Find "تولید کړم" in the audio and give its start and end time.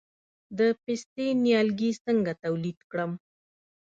2.43-3.11